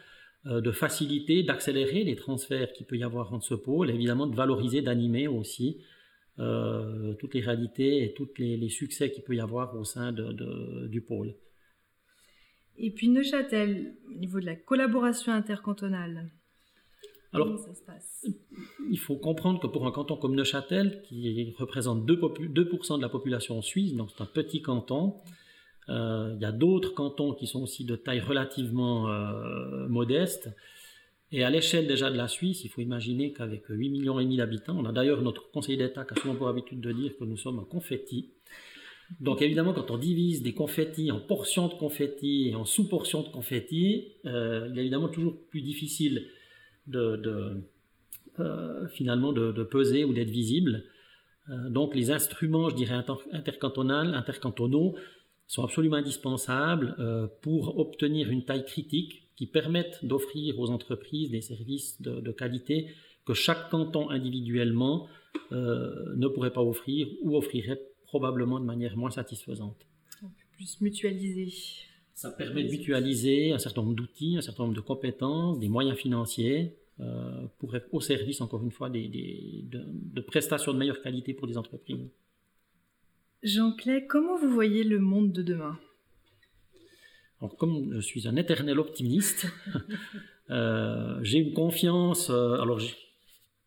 euh, 0.44 0.60
de 0.60 0.70
faciliter, 0.70 1.42
d'accélérer 1.42 2.04
les 2.04 2.14
transferts 2.14 2.74
qu'il 2.74 2.84
peut 2.84 2.98
y 2.98 3.02
avoir 3.02 3.32
entre 3.32 3.46
ce 3.46 3.54
pôle, 3.54 3.90
et 3.90 3.94
évidemment 3.94 4.26
de 4.26 4.36
valoriser, 4.36 4.82
d'animer 4.82 5.28
aussi 5.28 5.78
euh, 6.38 7.14
toutes 7.14 7.32
les 7.32 7.40
réalités 7.40 8.04
et 8.04 8.12
tous 8.12 8.28
les, 8.36 8.68
succès 8.68 9.10
qu'il 9.10 9.24
peut 9.24 9.34
y 9.34 9.40
avoir 9.40 9.74
au 9.76 9.84
sein 9.84 10.12
du 10.12 11.00
pôle. 11.00 11.34
Et 12.76 12.90
puis 12.90 13.08
Neuchâtel, 13.08 13.94
au 14.10 14.12
niveau 14.12 14.40
de 14.40 14.44
la 14.44 14.56
collaboration 14.56 15.32
intercantonale, 15.32 16.30
alors, 17.42 17.56
comment 17.56 17.74
ça 17.74 17.74
se 17.74 17.82
passe? 17.82 18.26
Il 18.90 18.98
faut 18.98 19.16
comprendre 19.16 19.60
que 19.60 19.66
pour 19.66 19.86
un 19.86 19.90
canton 19.90 20.16
comme 20.16 20.34
Neuchâtel, 20.34 21.02
qui 21.02 21.54
représente 21.58 22.04
2%, 22.04 22.52
2 22.52 22.64
de 22.64 23.02
la 23.02 23.08
population 23.08 23.60
suisse, 23.62 23.94
donc 23.94 24.10
c'est 24.14 24.22
un 24.22 24.26
petit 24.26 24.62
canton, 24.62 25.16
euh, 25.88 26.32
il 26.36 26.42
y 26.42 26.44
a 26.44 26.52
d'autres 26.52 26.94
cantons 26.94 27.32
qui 27.32 27.46
sont 27.46 27.62
aussi 27.62 27.84
de 27.84 27.96
taille 27.96 28.20
relativement 28.20 29.08
euh, 29.08 29.88
modeste. 29.88 30.50
Et 31.30 31.44
à 31.44 31.50
l'échelle 31.50 31.86
déjà 31.86 32.10
de 32.10 32.16
la 32.16 32.28
Suisse, 32.28 32.64
il 32.64 32.70
faut 32.70 32.80
imaginer 32.80 33.32
qu'avec 33.32 33.64
8 33.68 33.90
millions 33.90 34.18
et 34.18 34.24
demi 34.24 34.38
d'habitants, 34.38 34.76
on 34.78 34.84
a 34.86 34.92
d'ailleurs 34.92 35.20
notre 35.20 35.50
conseiller 35.50 35.76
d'État 35.76 36.04
qui 36.04 36.14
a 36.14 36.20
souvent 36.20 36.34
pour 36.34 36.48
habitude 36.48 36.80
de 36.80 36.92
dire 36.92 37.12
que 37.18 37.24
nous 37.24 37.36
sommes 37.36 37.58
un 37.58 37.64
confetti. 37.64 38.30
Donc 39.20 39.42
évidemment, 39.42 39.72
quand 39.72 39.90
on 39.90 39.98
divise 39.98 40.42
des 40.42 40.54
confettis 40.54 41.10
en 41.10 41.20
portions 41.20 41.68
de 41.68 41.74
confettis 41.74 42.48
et 42.48 42.54
en 42.54 42.64
sous-portions 42.64 43.22
de 43.22 43.28
confettis, 43.28 44.12
euh, 44.26 44.68
il 44.70 44.78
est 44.78 44.82
évidemment 44.82 45.08
toujours 45.08 45.36
plus 45.50 45.62
difficile 45.62 46.26
de, 46.88 47.62
finalement 48.90 49.32
de, 49.32 49.62
peser 49.62 50.04
ou 50.04 50.12
d'être 50.12 50.30
visible. 50.30 50.84
donc 51.68 51.94
les 51.94 52.10
instruments, 52.10 52.68
je 52.68 52.74
dirais, 52.74 53.00
intercantonaux, 53.32 53.94
intercantonaux 53.94 54.94
sont 55.48 55.64
absolument 55.64 55.96
indispensables 55.96 56.94
euh, 56.98 57.26
pour 57.40 57.78
obtenir 57.78 58.30
une 58.30 58.44
taille 58.44 58.66
critique 58.66 59.22
qui 59.34 59.46
permette 59.46 60.04
d'offrir 60.04 60.60
aux 60.60 60.70
entreprises 60.70 61.30
des 61.30 61.40
services 61.40 62.00
de, 62.02 62.30
qualité 62.32 62.88
que 63.24 63.32
chaque 63.32 63.70
canton 63.70 64.10
individuellement 64.10 65.08
euh, 65.52 66.14
ne 66.16 66.28
pourrait 66.28 66.52
pas 66.52 66.62
offrir 66.62 67.08
ou 67.22 67.36
offrirait 67.36 67.80
probablement 68.04 68.60
de 68.60 68.64
manière 68.64 68.96
moins 68.96 69.10
satisfaisante. 69.10 69.86
Plus 70.52 70.80
mutualiser. 70.80 71.52
Ça 72.18 72.32
permet 72.32 72.64
de 72.64 72.70
mutualiser 72.70 73.52
un 73.52 73.60
certain 73.60 73.80
nombre 73.80 73.94
d'outils, 73.94 74.36
un 74.36 74.40
certain 74.40 74.64
nombre 74.64 74.74
de 74.74 74.80
compétences, 74.80 75.60
des 75.60 75.68
moyens 75.68 75.96
financiers 75.96 76.76
euh, 76.98 77.46
pour 77.60 77.76
être 77.76 77.86
au 77.92 78.00
service, 78.00 78.40
encore 78.40 78.60
une 78.64 78.72
fois, 78.72 78.90
des, 78.90 79.06
de, 79.70 79.84
de 79.86 80.20
prestations 80.20 80.72
de 80.72 80.78
meilleure 80.78 81.00
qualité 81.00 81.32
pour 81.32 81.46
les 81.46 81.56
entreprises. 81.56 82.10
Jean-Clay, 83.44 84.06
comment 84.08 84.36
vous 84.36 84.50
voyez 84.50 84.82
le 84.82 84.98
monde 84.98 85.30
de 85.30 85.42
demain? 85.42 85.78
Alors, 87.40 87.56
comme 87.56 87.94
je 87.94 88.00
suis 88.00 88.26
un 88.26 88.34
éternel 88.34 88.80
optimiste, 88.80 89.46
euh, 90.50 91.20
j'ai 91.22 91.38
une 91.38 91.52
confiance, 91.52 92.30
euh, 92.30 92.60
alors 92.60 92.80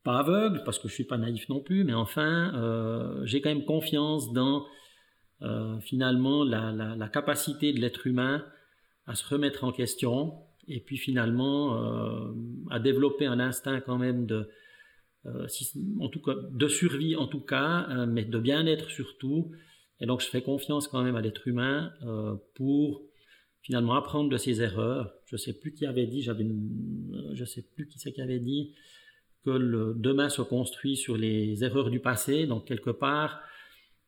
pas 0.03 0.19
aveugle 0.19 0.61
parce 0.65 0.77
que 0.77 0.89
je 0.89 0.93
suis 0.93 1.05
pas 1.05 1.17
naïf 1.17 1.47
non 1.47 1.61
plus, 1.61 1.85
mais 1.85 1.93
enfin, 1.93 3.21
j'ai 3.23 3.39
quand 3.39 3.49
même 3.49 3.63
confiance 3.63 4.33
dans 4.33 4.65
finalement 5.81 6.43
la, 6.43 7.09
capacité 7.11 7.73
de 7.73 7.79
l'être 7.79 8.05
humain 8.05 8.45
à 9.07 9.15
se 9.15 9.27
remettre 9.27 9.63
en 9.63 9.71
question 9.71 10.35
et 10.67 10.79
puis 10.79 10.97
finalement 10.97 11.75
à 12.69 12.79
développer 12.79 13.25
un 13.25 13.39
instinct 13.39 13.81
quand 13.81 13.97
même 13.97 14.25
de, 14.25 14.49
en 15.99 16.09
tout 16.09 16.21
cas, 16.21 16.33
de 16.51 16.67
survie 16.67 17.15
en 17.15 17.27
tout 17.27 17.41
cas, 17.41 17.87
euh, 17.89 18.05
mais 18.05 18.25
de 18.25 18.39
bien-être 18.39 18.89
surtout. 18.89 19.51
Et 19.99 20.05
donc 20.05 20.21
je 20.21 20.27
fais 20.27 20.41
confiance 20.41 20.87
quand 20.87 21.03
même 21.03 21.15
à 21.15 21.21
l'être 21.21 21.47
humain 21.47 21.93
euh, 22.03 22.35
pour 22.55 23.03
finalement 23.61 23.93
apprendre 23.93 24.29
de 24.29 24.37
ses 24.37 24.61
erreurs. 24.61 25.13
Je 25.25 25.37
sais 25.37 25.53
plus 25.53 25.73
qui 25.73 25.85
avait 25.85 26.07
dit, 26.07 26.23
j'avais, 26.23 26.43
euh, 26.43 27.31
je 27.33 27.45
sais 27.45 27.61
plus 27.61 27.87
qui 27.87 27.99
c'est 27.99 28.11
qui 28.11 28.21
avait 28.21 28.39
dit 28.39 28.73
que 29.45 29.51
le 29.51 29.93
demain 29.95 30.29
se 30.29 30.41
construit 30.41 30.95
sur 30.95 31.17
les 31.17 31.63
erreurs 31.63 31.91
du 31.91 31.99
passé. 31.99 32.47
Donc 32.47 32.65
quelque 32.65 32.89
part, 32.89 33.41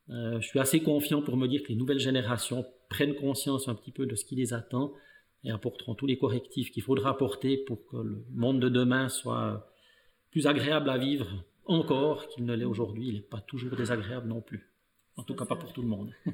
je 0.10 0.46
suis 0.46 0.60
assez 0.60 0.82
confiant 0.82 1.22
pour 1.22 1.38
me 1.38 1.48
dire 1.48 1.64
que 1.64 1.70
les 1.70 1.76
nouvelles 1.76 2.00
générations 2.00 2.66
prennent 2.90 3.16
conscience 3.16 3.68
un 3.68 3.76
petit 3.76 3.92
peu 3.92 4.06
de 4.06 4.16
ce 4.16 4.26
qui 4.26 4.36
les 4.36 4.54
attend 4.54 4.94
et 5.44 5.52
apporteront 5.52 5.96
tous 5.96 6.06
les 6.06 6.18
correctifs 6.18 6.72
qu'il 6.72 6.84
faudra 6.84 7.12
apporter 7.12 7.58
pour 7.58 7.86
que 7.88 7.98
le 7.98 8.26
monde 8.32 8.60
de 8.60 8.70
demain 8.70 9.10
soit 9.10 9.70
plus 10.32 10.48
agréable 10.48 10.90
à 10.90 10.98
vivre 10.98 11.46
encore 11.66 12.28
qu'il 12.28 12.46
ne 12.46 12.54
l'est 12.54 12.66
aujourd'hui. 12.66 13.10
Il 13.10 13.14
n'est 13.16 13.22
pas 13.22 13.42
toujours 13.42 13.76
désagréable 13.76 14.28
non 14.28 14.42
plus. 14.42 14.70
En 15.16 15.24
tout 15.24 15.36
cas, 15.36 15.46
pas 15.46 15.56
pour 15.56 15.72
tout 15.74 15.82
le 15.82 15.88
monde. 15.88 16.12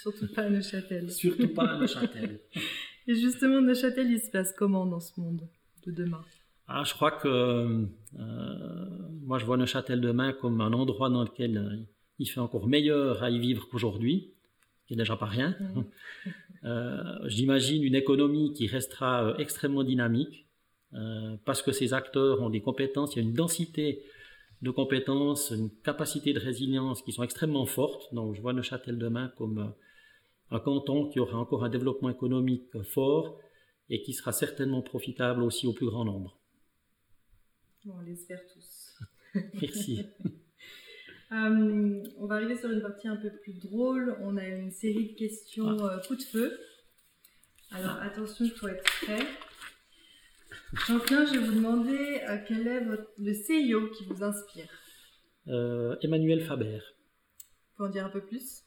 Surtout 0.00 0.32
pas 0.32 0.42
à 0.42 0.50
Neuchâtel. 0.50 1.10
Surtout 1.10 1.48
pas 1.48 1.64
à 1.64 1.78
Neuchâtel. 1.78 2.40
Et 3.06 3.14
justement, 3.14 3.60
Neuchâtel, 3.60 4.10
il 4.10 4.20
se 4.20 4.30
passe 4.30 4.52
comment 4.56 4.86
dans 4.86 5.00
ce 5.00 5.20
monde 5.20 5.48
de 5.84 5.90
demain? 5.90 6.24
Ah, 6.68 6.84
Je 6.84 6.94
crois 6.94 7.10
que 7.10 7.28
euh, 7.28 7.86
moi, 9.22 9.38
je 9.38 9.44
vois 9.44 9.56
Neuchâtel 9.56 10.00
demain 10.00 10.32
comme 10.32 10.60
un 10.60 10.72
endroit 10.72 11.10
dans 11.10 11.24
lequel 11.24 11.58
euh, 11.58 11.76
il 12.18 12.26
fait 12.26 12.40
encore 12.40 12.66
meilleur 12.66 13.22
à 13.22 13.30
y 13.30 13.38
vivre 13.38 13.68
qu'aujourd'hui, 13.68 14.32
qui 14.86 14.94
n'est 14.94 15.02
déjà 15.02 15.16
pas 15.16 15.26
rien. 15.26 15.56
Euh, 16.66 17.18
j'imagine 17.26 17.82
une 17.82 17.94
économie 17.94 18.54
qui 18.54 18.66
restera 18.66 19.34
extrêmement 19.36 19.84
dynamique, 19.84 20.46
euh, 20.94 21.36
parce 21.44 21.60
que 21.60 21.72
ces 21.72 21.92
acteurs 21.92 22.40
ont 22.40 22.48
des 22.48 22.62
compétences, 22.62 23.14
il 23.14 23.18
y 23.18 23.22
a 23.22 23.28
une 23.28 23.34
densité 23.34 24.02
de 24.62 24.70
compétences, 24.70 25.50
une 25.50 25.70
capacité 25.82 26.32
de 26.32 26.38
résilience 26.38 27.02
qui 27.02 27.12
sont 27.12 27.22
extrêmement 27.22 27.66
fortes. 27.66 28.14
Donc 28.14 28.34
je 28.34 28.40
vois 28.40 28.54
Neuchâtel 28.54 28.96
demain 28.96 29.30
comme 29.36 29.58
euh, 29.58 30.56
un 30.56 30.58
canton 30.58 31.08
qui 31.10 31.20
aura 31.20 31.36
encore 31.36 31.64
un 31.64 31.68
développement 31.68 32.08
économique 32.08 32.80
fort 32.82 33.38
et 33.90 34.00
qui 34.00 34.14
sera 34.14 34.32
certainement 34.32 34.80
profitable 34.80 35.42
aussi 35.42 35.66
au 35.66 35.74
plus 35.74 35.86
grand 35.86 36.06
nombre. 36.06 36.38
on 37.86 38.00
l'espère 38.00 38.40
tous. 38.46 38.98
Merci. 39.60 40.00
Euh, 41.34 42.02
on 42.18 42.26
va 42.26 42.36
arriver 42.36 42.56
sur 42.56 42.70
une 42.70 42.80
partie 42.82 43.08
un 43.08 43.16
peu 43.16 43.30
plus 43.42 43.54
drôle. 43.54 44.16
On 44.22 44.36
a 44.36 44.46
une 44.46 44.70
série 44.70 45.12
de 45.12 45.18
questions 45.18 45.76
coup 46.06 46.14
de 46.16 46.22
feu. 46.22 46.58
Alors 47.72 47.96
attention, 48.02 48.44
il 48.44 48.50
faut 48.52 48.68
être 48.68 48.84
prêt. 48.84 49.26
Jean-Pierre, 50.86 51.26
je 51.26 51.32
vais 51.32 51.46
vous 51.46 51.54
demander 51.54 52.20
euh, 52.28 52.38
quel 52.46 52.66
est 52.68 52.84
votre- 52.84 53.10
le 53.18 53.32
CIO 53.34 53.88
qui 53.90 54.04
vous 54.04 54.22
inspire? 54.22 54.68
Euh, 55.48 55.96
Emmanuel 56.02 56.40
Faber. 56.44 56.78
Vous 56.78 57.76
pouvez 57.76 57.88
en 57.88 57.92
dire 57.92 58.06
un 58.06 58.10
peu 58.10 58.20
plus 58.24 58.62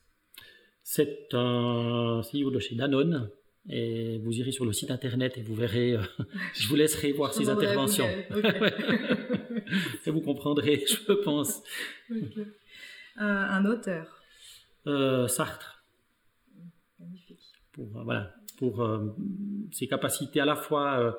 C'est 0.84 1.28
un 1.34 2.22
CEO 2.24 2.52
de 2.52 2.60
chez 2.60 2.76
Danone. 2.76 3.30
Et 3.70 4.18
vous 4.20 4.32
irez 4.38 4.52
sur 4.54 4.64
le 4.66 4.72
site 4.72 4.92
internet 4.92 5.38
et 5.38 5.42
vous 5.42 5.54
verrez, 5.56 5.94
euh, 5.94 6.02
je 6.54 6.68
vous 6.70 6.76
laisserai 6.76 7.12
voir 7.12 7.34
à 7.34 7.50
interventions. 7.50 8.08
Et 10.06 10.10
vous 10.12 10.22
comprendrez, 10.22 10.86
je 10.88 11.12
pense. 11.14 11.62
Euh, 12.12 12.16
un 13.18 13.66
auteur. 13.66 14.22
Euh, 14.88 15.28
Sartre, 15.28 15.84
Magnifique. 17.00 17.42
pour, 17.74 17.88
voilà, 17.88 18.34
pour 18.58 18.88
ses 19.74 19.88
capacités 19.88 20.40
à 20.40 20.46
la 20.46 20.56
fois, 20.56 21.18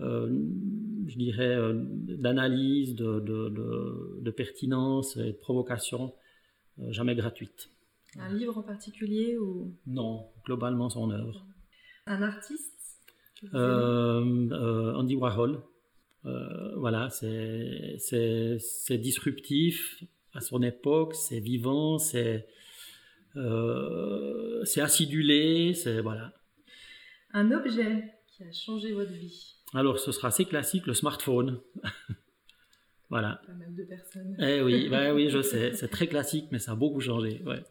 je 0.00 1.16
dirais, 1.16 1.56
d'analyse, 1.74 2.94
de, 2.96 3.20
de- 3.20 3.48
de- 3.50 4.18
de 4.20 4.30
pertinence 4.32 5.16
et 5.16 5.26
de 5.26 5.32
provocation, 5.32 6.12
jamais 6.88 7.14
gratuite. 7.14 7.70
Un 8.18 8.32
livre 8.34 8.58
en 8.58 8.62
particulier 8.62 9.36
ou? 9.38 9.72
Non, 9.86 10.26
globalement 10.44 10.88
son 10.90 11.10
œuvre. 11.10 11.44
Un 12.08 12.22
artiste 12.22 12.74
Euh, 13.54 14.48
euh, 14.50 14.94
Andy 14.94 15.14
Warhol, 15.14 15.62
euh, 16.24 16.74
voilà, 16.76 17.08
c'est 17.10 18.98
disruptif 18.98 20.02
à 20.34 20.40
son 20.40 20.60
époque, 20.62 21.14
c'est 21.14 21.38
vivant, 21.38 21.98
c'est 21.98 22.48
c'est 24.64 24.80
acidulé, 24.80 25.72
c'est 25.74 26.00
voilà. 26.00 26.34
Un 27.32 27.52
objet 27.52 28.12
qui 28.26 28.42
a 28.42 28.50
changé 28.50 28.92
votre 28.92 29.12
vie. 29.12 29.54
Alors 29.72 30.00
ce 30.00 30.10
sera 30.10 30.28
assez 30.28 30.44
classique, 30.44 30.86
le 30.86 30.94
smartphone. 30.94 31.60
voilà. 33.10 33.40
Pas 33.46 33.52
mal 33.52 33.72
de 33.76 33.84
personnes. 33.84 34.36
Eh 34.40 34.60
oui, 34.62 34.88
bah 34.90 35.14
oui, 35.14 35.30
je 35.30 35.40
sais, 35.42 35.74
c'est 35.74 35.88
très 35.88 36.08
classique, 36.08 36.46
mais 36.50 36.58
ça 36.58 36.72
a 36.72 36.74
beaucoup 36.74 37.00
changé. 37.00 37.40
Ouais. 37.46 37.62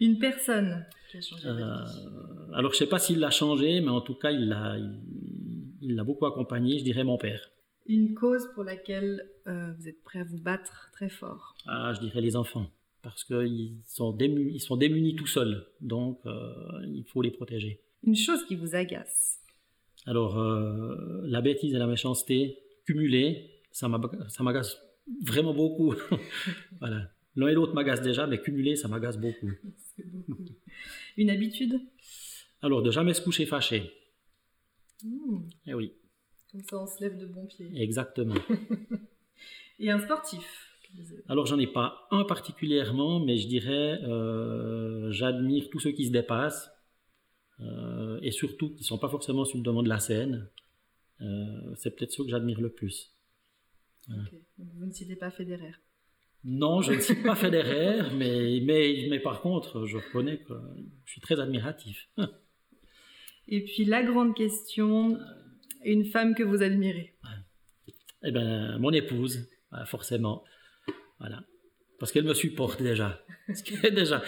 Une 0.00 0.18
personne 0.18 0.84
qui 1.10 1.18
a 1.18 1.20
changé 1.20 1.46
Euh, 1.48 1.84
vie. 1.84 2.45
Alors 2.56 2.72
je 2.72 2.78
sais 2.78 2.86
pas 2.86 2.98
s'il 2.98 3.18
l'a 3.18 3.30
changé, 3.30 3.80
mais 3.80 3.90
en 3.90 4.00
tout 4.00 4.14
cas 4.14 4.30
il 4.30 4.48
l'a 4.48 4.78
il, 4.78 4.98
il 5.82 5.94
l'a 5.94 6.04
beaucoup 6.04 6.26
accompagné. 6.26 6.78
Je 6.78 6.84
dirais 6.84 7.04
mon 7.04 7.18
père. 7.18 7.50
Une 7.86 8.14
cause 8.14 8.48
pour 8.54 8.64
laquelle 8.64 9.22
euh, 9.46 9.72
vous 9.78 9.88
êtes 9.88 10.02
prêt 10.02 10.20
à 10.20 10.24
vous 10.24 10.40
battre 10.40 10.90
très 10.92 11.10
fort. 11.10 11.54
Ah, 11.66 11.92
je 11.94 12.00
dirais 12.00 12.20
les 12.20 12.34
enfants, 12.34 12.68
parce 13.02 13.22
qu'ils 13.24 13.76
sont, 13.84 14.10
démunis, 14.10 14.54
ils 14.54 14.60
sont 14.60 14.76
démunis 14.76 15.14
tout 15.14 15.26
seuls, 15.26 15.66
donc 15.80 16.18
euh, 16.26 16.50
il 16.86 17.04
faut 17.04 17.22
les 17.22 17.30
protéger. 17.30 17.80
Une 18.02 18.16
chose 18.16 18.44
qui 18.46 18.56
vous 18.56 18.74
agace. 18.74 19.38
Alors, 20.06 20.38
euh, 20.38 21.20
la 21.24 21.40
bêtise 21.42 21.74
et 21.74 21.78
la 21.78 21.86
méchanceté 21.86 22.58
cumulées, 22.86 23.50
ça 23.70 23.88
m'agace 23.88 24.80
vraiment 25.24 25.54
beaucoup. 25.54 25.94
voilà. 26.80 27.10
L'un 27.36 27.48
et 27.48 27.52
l'autre 27.52 27.74
m'agacent 27.74 28.02
déjà, 28.02 28.26
mais 28.26 28.40
cumulé, 28.40 28.76
ça 28.76 28.88
m'agace 28.88 29.18
beaucoup. 29.18 29.50
Une 31.16 31.30
habitude? 31.30 31.80
Alors, 32.66 32.82
de 32.82 32.90
jamais 32.90 33.14
se 33.14 33.22
coucher 33.22 33.46
fâché. 33.46 33.92
Mmh, 35.04 35.38
Eh 35.68 35.74
oui, 35.74 35.92
Comme 36.50 36.62
ça, 36.64 36.82
on 36.82 36.86
se 36.86 37.00
lève 37.00 37.16
de 37.16 37.26
bon 37.26 37.46
pied. 37.46 37.70
exactement. 37.80 38.34
Et 39.78 39.88
un 39.88 40.00
sportif. 40.00 40.72
Alors, 41.28 41.46
j'en 41.46 41.60
ai 41.60 41.68
pas 41.68 42.08
un 42.10 42.24
particulièrement, 42.24 43.20
mais 43.20 43.36
je 43.36 43.46
dirais, 43.46 44.00
euh, 44.02 45.12
j'admire 45.12 45.68
tous 45.70 45.78
ceux 45.78 45.92
qui 45.92 46.06
se 46.06 46.10
dépassent, 46.10 46.68
euh, 47.60 48.18
et 48.22 48.32
surtout 48.32 48.74
qui 48.74 48.82
sont 48.82 48.98
pas 48.98 49.08
forcément 49.10 49.44
sur 49.44 49.58
le 49.58 49.62
devant 49.62 49.84
de 49.84 49.88
la 49.88 50.00
scène. 50.00 50.48
Euh, 51.20 51.72
c'est 51.76 51.94
peut-être 51.94 52.10
ceux 52.10 52.24
que 52.24 52.30
j'admire 52.30 52.60
le 52.60 52.70
plus. 52.70 53.12
Donc, 54.08 54.18
vous 54.58 54.86
ne 54.86 54.92
citez 54.92 55.14
pas 55.14 55.30
Federer. 55.30 55.72
Non, 56.42 56.80
je 56.82 56.94
ne 56.94 57.00
suis 57.00 57.22
pas 57.22 57.34
Federer, 57.36 58.10
mais, 58.16 58.60
mais, 58.60 59.06
mais 59.08 59.20
par 59.20 59.40
contre, 59.40 59.86
je 59.86 59.98
reconnais 59.98 60.38
que 60.38 60.54
je 61.04 61.12
suis 61.12 61.20
très 61.20 61.38
admiratif. 61.38 62.08
Et 63.48 63.64
puis 63.64 63.84
la 63.84 64.02
grande 64.02 64.34
question, 64.34 65.18
une 65.84 66.04
femme 66.04 66.34
que 66.34 66.42
vous 66.42 66.62
admirez. 66.62 67.14
Eh 68.22 68.32
bien, 68.32 68.78
mon 68.78 68.92
épouse, 68.92 69.48
voilà, 69.70 69.86
forcément. 69.86 70.44
Voilà. 71.18 71.44
Parce 71.98 72.12
qu'elle 72.12 72.24
me 72.24 72.34
supporte 72.34 72.82
déjà. 72.82 73.24
Ce 73.54 73.62
qui 73.62 73.74
est 73.86 73.90
déjà, 73.90 74.22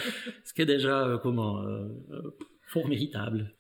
ce 0.45 0.55
qui 0.55 0.63
est 0.63 0.67
déjà 0.67 1.05
euh, 1.05 1.19
comment, 1.19 1.61
euh, 1.63 1.89
euh, 2.11 2.37
fort 2.69 2.87
méritable. 2.87 3.55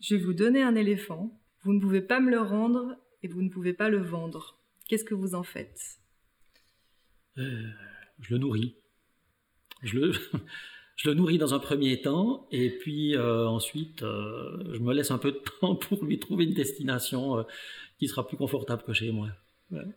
Je 0.00 0.14
vais 0.14 0.22
vous 0.22 0.32
donner 0.32 0.62
un 0.62 0.74
éléphant. 0.74 1.38
Vous 1.62 1.74
ne 1.74 1.80
pouvez 1.80 2.00
pas 2.00 2.20
me 2.20 2.30
le 2.30 2.40
rendre 2.40 2.96
et 3.22 3.28
vous 3.28 3.42
ne 3.42 3.50
pouvez 3.50 3.74
pas 3.74 3.90
le 3.90 4.00
vendre. 4.00 4.58
Qu'est-ce 4.88 5.04
que 5.04 5.14
vous 5.14 5.34
en 5.34 5.42
faites? 5.42 6.00
Euh, 7.38 7.68
je 8.20 8.34
le 8.34 8.38
nourris. 8.38 8.76
Je 9.82 9.98
le, 9.98 10.12
je 11.00 11.08
le 11.08 11.14
nourris 11.14 11.38
dans 11.38 11.54
un 11.54 11.58
premier 11.58 12.02
temps, 12.02 12.46
et 12.50 12.68
puis 12.68 13.16
euh, 13.16 13.46
ensuite, 13.46 14.02
euh, 14.02 14.62
je 14.74 14.80
me 14.80 14.92
laisse 14.92 15.10
un 15.10 15.16
peu 15.16 15.32
de 15.32 15.40
temps 15.60 15.74
pour 15.74 16.04
lui 16.04 16.18
trouver 16.18 16.44
une 16.44 16.52
destination 16.52 17.38
euh, 17.38 17.42
qui 17.98 18.06
sera 18.06 18.26
plus 18.28 18.36
confortable 18.36 18.82
que 18.82 18.92
chez 18.92 19.10
moi. 19.10 19.28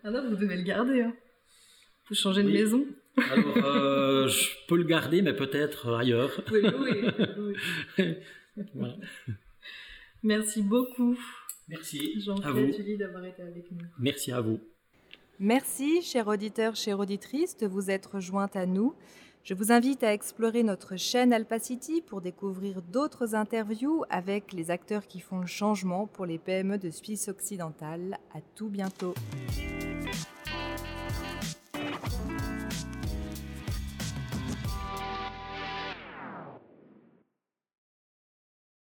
Ah 0.04 0.12
non, 0.12 0.30
vous 0.30 0.38
devez 0.38 0.56
le 0.56 0.64
garder. 0.64 1.02
Hein. 1.02 1.14
Vous 2.08 2.16
changez 2.16 2.44
de 2.44 2.50
maison 2.50 2.86
Alors, 3.18 3.58
euh, 3.58 4.28
je 4.30 4.50
peux 4.70 4.78
le 4.78 4.86
garder, 4.86 5.22
mais 5.22 5.34
peut-être 5.34 5.94
ailleurs. 5.94 6.42
Oui, 6.52 6.62
oui, 6.64 7.54
oui. 7.98 8.06
Voilà. 8.76 8.96
Merci 10.22 10.62
beaucoup, 10.62 11.18
Merci 11.68 12.14
à 12.16 12.20
Jean-Pierre 12.20 12.54
vous. 12.54 12.72
Tully, 12.72 12.98
d'avoir 12.98 13.26
été 13.26 13.42
avec 13.42 13.70
nous. 13.72 13.80
Merci 13.98 14.32
à 14.32 14.40
vous. 14.40 14.60
Merci, 15.40 16.02
chers 16.04 16.28
auditeurs, 16.28 16.76
chères 16.76 17.00
auditrices, 17.00 17.58
de 17.58 17.68
vous 17.68 17.90
être 17.90 18.20
jointes 18.20 18.56
à 18.56 18.68
nous. 18.68 18.96
Je 19.44 19.54
vous 19.54 19.74
invite 19.74 20.06
à 20.06 20.14
explorer 20.14 20.64
notre 20.64 20.96
chaîne 20.96 21.34
Alpacity 21.34 22.00
pour 22.00 22.22
découvrir 22.22 22.82
d'autres 22.82 23.36
interviews 23.36 24.06
avec 24.10 24.54
les 24.54 24.72
acteurs 24.72 25.06
qui 25.06 25.20
font 25.20 25.40
le 25.40 25.48
changement 25.48 26.08
pour 26.08 26.26
les 26.26 26.38
PME 26.38 26.78
de 26.78 26.90
Suisse 26.90 27.28
occidentale. 27.28 28.20
À 28.34 28.40
tout 28.56 28.70
bientôt. 28.70 29.14